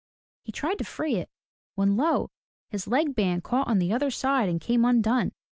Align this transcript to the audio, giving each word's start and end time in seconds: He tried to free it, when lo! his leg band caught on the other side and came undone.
He 0.41 0.51
tried 0.51 0.79
to 0.79 0.83
free 0.83 1.17
it, 1.17 1.29
when 1.75 1.95
lo! 1.95 2.31
his 2.71 2.87
leg 2.87 3.13
band 3.13 3.43
caught 3.43 3.67
on 3.67 3.77
the 3.77 3.93
other 3.93 4.09
side 4.09 4.49
and 4.49 4.59
came 4.59 4.83
undone. 4.83 5.31